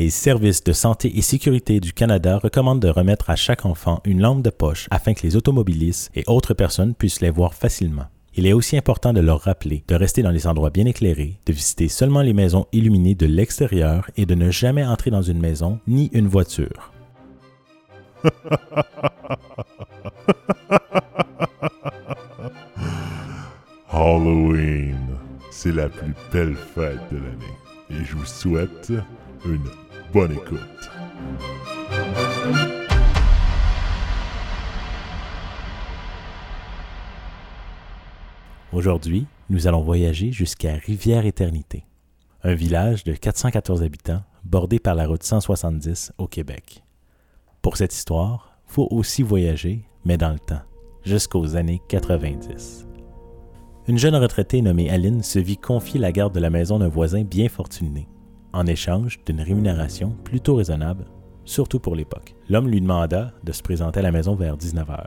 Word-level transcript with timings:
Les 0.00 0.08
services 0.08 0.64
de 0.64 0.72
santé 0.72 1.18
et 1.18 1.20
sécurité 1.20 1.78
du 1.78 1.92
Canada 1.92 2.38
recommandent 2.38 2.80
de 2.80 2.88
remettre 2.88 3.28
à 3.28 3.36
chaque 3.36 3.66
enfant 3.66 4.00
une 4.06 4.22
lampe 4.22 4.40
de 4.40 4.48
poche 4.48 4.88
afin 4.90 5.12
que 5.12 5.20
les 5.24 5.36
automobilistes 5.36 6.10
et 6.14 6.24
autres 6.26 6.54
personnes 6.54 6.94
puissent 6.94 7.20
les 7.20 7.28
voir 7.28 7.52
facilement. 7.52 8.06
Il 8.34 8.46
est 8.46 8.54
aussi 8.54 8.78
important 8.78 9.12
de 9.12 9.20
leur 9.20 9.42
rappeler 9.42 9.84
de 9.88 9.94
rester 9.94 10.22
dans 10.22 10.30
les 10.30 10.46
endroits 10.46 10.70
bien 10.70 10.86
éclairés, 10.86 11.38
de 11.44 11.52
visiter 11.52 11.88
seulement 11.88 12.22
les 12.22 12.32
maisons 12.32 12.64
illuminées 12.72 13.14
de 13.14 13.26
l'extérieur 13.26 14.10
et 14.16 14.24
de 14.24 14.34
ne 14.34 14.50
jamais 14.50 14.86
entrer 14.86 15.10
dans 15.10 15.20
une 15.20 15.38
maison 15.38 15.80
ni 15.86 16.08
une 16.14 16.28
voiture. 16.28 16.94
Halloween, 23.92 24.96
c'est 25.50 25.72
la 25.72 25.90
plus 25.90 26.14
belle 26.32 26.56
fête 26.56 27.12
de 27.12 27.18
l'année 27.18 27.58
et 27.90 28.02
je 28.02 28.16
vous 28.16 28.24
souhaite 28.24 28.92
une 29.44 29.68
bonne 30.12 30.32
écoute. 30.32 30.58
Aujourd'hui, 38.72 39.26
nous 39.50 39.66
allons 39.66 39.82
voyager 39.82 40.32
jusqu'à 40.32 40.74
Rivière-Éternité, 40.74 41.84
un 42.42 42.54
village 42.54 43.04
de 43.04 43.12
414 43.12 43.82
habitants 43.82 44.22
bordé 44.44 44.78
par 44.78 44.94
la 44.94 45.06
route 45.06 45.22
170 45.22 46.12
au 46.18 46.26
Québec. 46.26 46.82
Pour 47.62 47.76
cette 47.76 47.94
histoire, 47.94 48.58
faut 48.66 48.88
aussi 48.90 49.22
voyager, 49.22 49.84
mais 50.04 50.16
dans 50.16 50.32
le 50.32 50.38
temps, 50.38 50.62
jusqu'aux 51.04 51.56
années 51.56 51.82
90. 51.88 52.86
Une 53.88 53.98
jeune 53.98 54.14
retraitée 54.14 54.62
nommée 54.62 54.90
Aline 54.90 55.22
se 55.22 55.38
vit 55.38 55.56
confier 55.56 55.98
la 55.98 56.12
garde 56.12 56.34
de 56.34 56.40
la 56.40 56.50
maison 56.50 56.78
d'un 56.78 56.88
voisin 56.88 57.24
bien 57.24 57.48
fortuné, 57.48 58.08
en 58.52 58.66
échange 58.66 59.20
d'une 59.24 59.40
rémunération 59.40 60.16
plutôt 60.24 60.56
raisonnable, 60.56 61.06
surtout 61.44 61.80
pour 61.80 61.96
l'époque. 61.96 62.34
L'homme 62.48 62.68
lui 62.68 62.80
demanda 62.80 63.32
de 63.44 63.52
se 63.52 63.62
présenter 63.62 64.00
à 64.00 64.02
la 64.02 64.12
maison 64.12 64.34
vers 64.34 64.56
19h. 64.56 65.06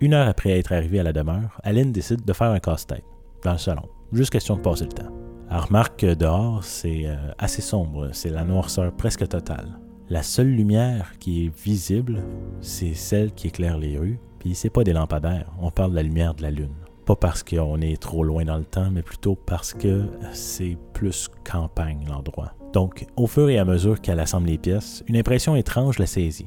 Une 0.00 0.14
heure 0.14 0.28
après 0.28 0.58
être 0.58 0.72
arrivé 0.72 1.00
à 1.00 1.02
la 1.02 1.12
demeure, 1.12 1.60
Aline 1.62 1.92
décide 1.92 2.24
de 2.24 2.32
faire 2.32 2.50
un 2.50 2.58
casse-tête 2.58 3.04
dans 3.44 3.52
le 3.52 3.58
salon, 3.58 3.88
juste 4.12 4.30
question 4.30 4.56
de 4.56 4.62
passer 4.62 4.84
le 4.84 4.92
temps. 4.92 5.12
Elle 5.50 5.58
remarque 5.58 6.00
que 6.00 6.14
dehors, 6.14 6.64
c'est 6.64 7.06
euh, 7.06 7.32
assez 7.38 7.60
sombre, 7.60 8.10
c'est 8.12 8.30
la 8.30 8.44
noirceur 8.44 8.92
presque 8.92 9.26
totale. 9.28 9.78
La 10.08 10.22
seule 10.22 10.48
lumière 10.48 11.12
qui 11.18 11.46
est 11.46 11.62
visible, 11.64 12.22
c'est 12.60 12.94
celle 12.94 13.32
qui 13.32 13.48
éclaire 13.48 13.78
les 13.78 13.98
rues, 13.98 14.18
puis 14.38 14.54
c'est 14.54 14.70
pas 14.70 14.84
des 14.84 14.92
lampadaires, 14.92 15.52
on 15.60 15.70
parle 15.70 15.90
de 15.90 15.96
la 15.96 16.02
lumière 16.02 16.34
de 16.34 16.42
la 16.42 16.50
lune. 16.50 16.74
Pas 17.10 17.16
parce 17.16 17.42
qu'on 17.42 17.80
est 17.80 18.00
trop 18.00 18.22
loin 18.22 18.44
dans 18.44 18.56
le 18.56 18.64
temps, 18.64 18.88
mais 18.92 19.02
plutôt 19.02 19.34
parce 19.34 19.74
que 19.74 20.04
c'est 20.32 20.78
plus 20.92 21.28
campagne 21.42 22.04
l'endroit. 22.08 22.52
Donc, 22.72 23.04
au 23.16 23.26
fur 23.26 23.50
et 23.50 23.58
à 23.58 23.64
mesure 23.64 24.00
qu'elle 24.00 24.20
assemble 24.20 24.46
les 24.46 24.58
pièces, 24.58 25.02
une 25.08 25.16
impression 25.16 25.56
étrange 25.56 25.98
la 25.98 26.06
saisit 26.06 26.46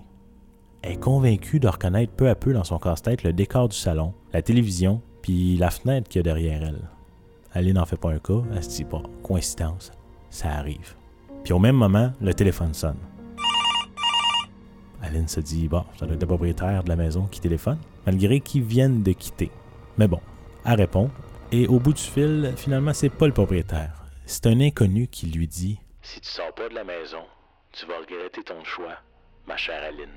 est 0.81 0.95
convaincue 0.95 1.59
de 1.59 1.67
reconnaître 1.67 2.13
peu 2.13 2.29
à 2.29 2.35
peu 2.35 2.53
dans 2.53 2.63
son 2.63 2.79
casse-tête 2.79 3.23
le 3.23 3.33
décor 3.33 3.67
du 3.67 3.75
salon, 3.75 4.13
la 4.31 4.41
télévision, 4.41 5.01
puis 5.21 5.57
la 5.57 5.69
fenêtre 5.69 6.07
qu'il 6.07 6.19
y 6.19 6.21
a 6.21 6.23
derrière 6.23 6.63
elle. 6.63 6.87
Aline 7.51 7.73
n'en 7.73 7.85
fait 7.85 7.99
pas 7.99 8.13
un 8.13 8.19
cas, 8.19 8.41
elle 8.55 8.63
se 8.63 8.69
dit 8.69 8.85
pas, 8.85 9.03
coïncidence, 9.21 9.91
ça 10.29 10.49
arrive. 10.49 10.95
Puis 11.43 11.51
au 11.51 11.59
même 11.59 11.75
moment, 11.75 12.13
le 12.21 12.33
téléphone 12.33 12.73
sonne. 12.73 12.99
Aline 15.01 15.27
se 15.27 15.41
dit, 15.41 15.67
bon, 15.67 15.83
ça 15.99 16.05
doit 16.05 16.15
être 16.15 16.21
le 16.21 16.27
propriétaire 16.27 16.85
de 16.85 16.89
la 16.89 16.95
maison 16.95 17.23
qui 17.29 17.41
téléphone, 17.41 17.79
malgré 18.05 18.39
qu'ils 18.39 18.63
viennent 18.63 19.03
de 19.03 19.11
quitter. 19.11 19.51
Mais 19.97 20.07
bon, 20.07 20.21
elle 20.65 20.75
répond, 20.75 21.09
et 21.51 21.67
au 21.67 21.79
bout 21.79 21.93
du 21.93 22.01
fil, 22.01 22.53
finalement, 22.55 22.93
c'est 22.93 23.09
pas 23.09 23.27
le 23.27 23.33
propriétaire. 23.33 24.05
C'est 24.25 24.47
un 24.47 24.59
inconnu 24.59 25.07
qui 25.07 25.27
lui 25.27 25.47
dit 25.47 25.79
Si 26.01 26.21
tu 26.21 26.29
sors 26.29 26.53
pas 26.55 26.69
de 26.69 26.75
la 26.75 26.83
maison, 26.83 27.23
tu 27.71 27.85
vas 27.85 27.99
regretter 27.99 28.43
ton 28.43 28.63
choix, 28.63 28.95
ma 29.47 29.57
chère 29.57 29.83
Aline. 29.83 30.09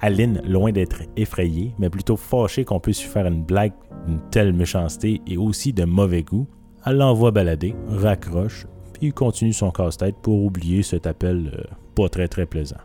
Aline, 0.00 0.40
loin 0.44 0.72
d'être 0.72 1.02
effrayée, 1.16 1.74
mais 1.78 1.90
plutôt 1.90 2.16
fâchée 2.16 2.64
qu'on 2.64 2.80
puisse 2.80 3.02
lui 3.02 3.08
faire 3.08 3.26
une 3.26 3.44
blague 3.44 3.72
d'une 4.06 4.20
telle 4.30 4.52
méchanceté 4.52 5.20
et 5.26 5.36
aussi 5.36 5.72
de 5.72 5.84
mauvais 5.84 6.22
goût, 6.22 6.46
elle 6.84 6.98
l'envoie 6.98 7.30
balader, 7.30 7.74
raccroche, 7.88 8.66
puis 8.92 9.12
continue 9.12 9.52
son 9.52 9.70
casse-tête 9.70 10.16
pour 10.22 10.44
oublier 10.44 10.82
cet 10.82 11.06
appel 11.06 11.52
euh, 11.54 11.74
pas 11.94 12.08
très 12.08 12.28
très 12.28 12.46
plaisant. 12.46 12.76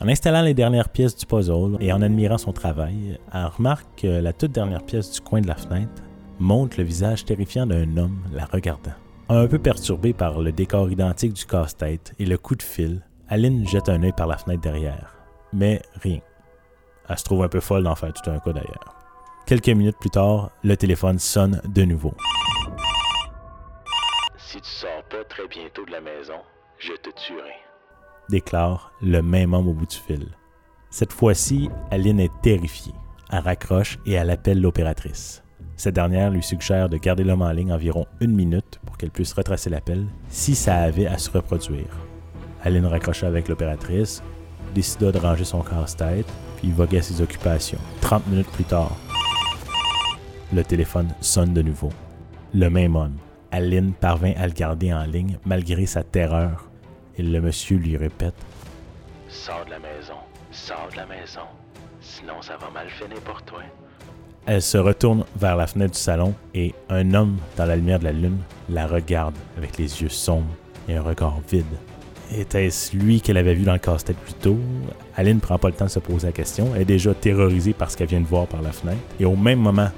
En 0.00 0.06
installant 0.06 0.42
les 0.42 0.54
dernières 0.54 0.90
pièces 0.90 1.16
du 1.16 1.26
puzzle 1.26 1.76
et 1.80 1.92
en 1.92 2.02
admirant 2.02 2.38
son 2.38 2.52
travail, 2.52 3.18
elle 3.32 3.46
remarque 3.46 4.02
que 4.02 4.06
la 4.06 4.32
toute 4.32 4.52
dernière 4.52 4.84
pièce 4.84 5.10
du 5.10 5.20
coin 5.20 5.40
de 5.40 5.48
la 5.48 5.56
fenêtre 5.56 6.02
montre 6.38 6.78
le 6.78 6.84
visage 6.84 7.24
terrifiant 7.24 7.66
d'un 7.66 7.96
homme 7.96 8.22
la 8.32 8.44
regardant. 8.44 8.92
Un 9.28 9.48
peu 9.48 9.58
perturbée 9.58 10.12
par 10.12 10.40
le 10.40 10.52
décor 10.52 10.88
identique 10.88 11.32
du 11.32 11.44
casse-tête 11.44 12.14
et 12.20 12.26
le 12.26 12.38
coup 12.38 12.54
de 12.54 12.62
fil, 12.62 13.02
Aline 13.28 13.66
jette 13.66 13.88
un 13.88 14.02
œil 14.04 14.12
par 14.12 14.28
la 14.28 14.38
fenêtre 14.38 14.62
derrière. 14.62 15.16
Mais 15.52 15.82
rien. 16.00 16.20
Elle 17.08 17.18
se 17.18 17.24
trouve 17.24 17.42
un 17.42 17.48
peu 17.48 17.60
folle 17.60 17.82
d'en 17.82 17.96
faire 17.96 18.12
tout 18.12 18.30
un 18.30 18.38
cas 18.38 18.52
d'ailleurs. 18.52 18.94
Quelques 19.46 19.68
minutes 19.68 19.98
plus 19.98 20.10
tard, 20.10 20.50
le 20.62 20.76
téléphone 20.76 21.18
sonne 21.18 21.60
de 21.68 21.82
nouveau. 21.82 22.14
Si 24.36 24.60
tu 24.60 24.70
sors 24.70 25.02
pas 25.10 25.24
très 25.28 25.48
bientôt 25.48 25.84
de 25.84 25.90
la 25.90 26.00
maison, 26.00 26.38
je 26.78 26.92
te 26.92 27.10
tuerai. 27.10 27.67
Déclare 28.28 28.92
le 29.00 29.22
même 29.22 29.54
homme 29.54 29.68
au 29.68 29.72
bout 29.72 29.86
du 29.86 29.96
fil. 29.96 30.26
Cette 30.90 31.12
fois-ci, 31.12 31.70
Aline 31.90 32.20
est 32.20 32.32
terrifiée. 32.42 32.94
Elle 33.30 33.40
raccroche 33.40 33.98
et 34.06 34.12
elle 34.12 34.30
appelle 34.30 34.60
l'opératrice. 34.60 35.42
Cette 35.76 35.94
dernière 35.94 36.30
lui 36.30 36.42
suggère 36.42 36.88
de 36.88 36.96
garder 36.96 37.24
l'homme 37.24 37.42
en 37.42 37.52
ligne 37.52 37.72
environ 37.72 38.06
une 38.20 38.34
minute 38.34 38.80
pour 38.84 38.96
qu'elle 38.96 39.10
puisse 39.10 39.32
retracer 39.32 39.70
l'appel 39.70 40.06
si 40.28 40.54
ça 40.54 40.76
avait 40.76 41.06
à 41.06 41.18
se 41.18 41.30
reproduire. 41.30 41.96
Aline 42.64 42.86
raccrocha 42.86 43.26
avec 43.26 43.48
l'opératrice, 43.48 44.22
décida 44.74 45.12
de 45.12 45.18
ranger 45.18 45.44
son 45.44 45.62
casse-tête 45.62 46.26
puis 46.56 46.70
voguait 46.70 46.98
à 46.98 47.02
ses 47.02 47.22
occupations. 47.22 47.78
30 48.00 48.26
minutes 48.26 48.50
plus 48.50 48.64
tard, 48.64 48.96
le 50.52 50.64
téléphone 50.64 51.08
sonne 51.20 51.52
de 51.52 51.62
nouveau. 51.62 51.90
Le 52.54 52.70
même 52.70 52.96
homme. 52.96 53.16
Aline 53.50 53.92
parvint 53.92 54.32
à 54.36 54.46
le 54.46 54.52
garder 54.52 54.92
en 54.92 55.04
ligne 55.04 55.38
malgré 55.44 55.86
sa 55.86 56.02
terreur. 56.02 56.67
Et 57.18 57.22
le 57.22 57.40
monsieur 57.40 57.76
lui 57.76 57.96
répète 57.96 58.34
Sors 59.28 59.64
de 59.66 59.70
la 59.70 59.78
maison, 59.78 60.14
sors 60.52 60.88
de 60.92 60.96
la 60.96 61.06
maison, 61.06 61.40
sinon 62.00 62.40
ça 62.40 62.56
va 62.56 62.70
mal 62.70 62.88
finir 62.88 63.20
pour 63.22 63.42
toi. 63.42 63.60
Elle 64.46 64.62
se 64.62 64.78
retourne 64.78 65.24
vers 65.36 65.56
la 65.56 65.66
fenêtre 65.66 65.92
du 65.92 65.98
salon 65.98 66.34
et 66.54 66.74
un 66.88 67.12
homme 67.12 67.36
dans 67.56 67.66
la 67.66 67.76
lumière 67.76 67.98
de 67.98 68.04
la 68.04 68.12
lune 68.12 68.38
la 68.70 68.86
regarde 68.86 69.34
avec 69.58 69.76
les 69.76 70.00
yeux 70.00 70.08
sombres 70.08 70.54
et 70.88 70.94
un 70.94 71.02
regard 71.02 71.40
vide. 71.50 71.66
Était-ce 72.34 72.96
lui 72.96 73.20
qu'elle 73.20 73.36
avait 73.36 73.54
vu 73.54 73.64
dans 73.64 73.74
le 73.74 73.78
casse-tête 73.78 74.16
plus 74.16 74.34
tôt? 74.34 74.58
Aline 75.16 75.36
ne 75.36 75.40
prend 75.40 75.58
pas 75.58 75.68
le 75.68 75.74
temps 75.74 75.86
de 75.86 75.90
se 75.90 75.98
poser 75.98 76.28
la 76.28 76.32
question. 76.32 76.70
Elle 76.74 76.82
est 76.82 76.86
déjà 76.86 77.12
terrorisée 77.14 77.72
par 77.72 77.90
ce 77.90 77.96
qu'elle 77.96 78.08
vient 78.08 78.20
de 78.20 78.26
voir 78.26 78.46
par 78.46 78.62
la 78.62 78.72
fenêtre. 78.72 79.00
Et 79.20 79.24
au 79.24 79.36
même 79.36 79.58
moment, 79.58 79.90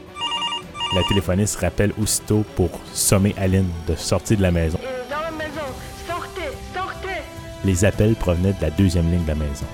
la 0.94 1.02
téléphoniste 1.08 1.60
rappelle 1.60 1.92
aussitôt 2.00 2.44
pour 2.56 2.70
sommer 2.92 3.34
Aline 3.38 3.68
de 3.86 3.94
sortir 3.94 4.38
de 4.38 4.42
la 4.42 4.50
maison. 4.50 4.79
Les 7.64 7.84
appels 7.84 8.14
provenaient 8.14 8.52
de 8.52 8.62
la 8.62 8.70
deuxième 8.70 9.10
ligne 9.10 9.22
de 9.22 9.28
la 9.28 9.34
maison. 9.34 9.66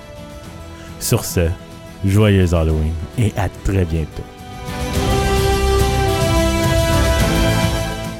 Sur 0.99 1.23
ce, 1.23 1.49
joyeux 2.05 2.53
Halloween 2.53 2.93
et 3.17 3.33
à 3.37 3.49
très 3.49 3.85
bientôt. 3.85 4.23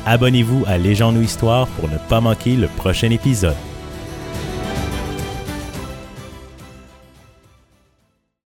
Abonnez-vous 0.06 0.64
à 0.68 0.78
Légende 0.78 1.18
ou 1.18 1.22
Histoire 1.22 1.68
pour 1.68 1.90
ne 1.90 1.98
pas 1.98 2.22
manquer 2.22 2.56
le 2.56 2.68
prochain 2.68 3.10
épisode. 3.12 3.56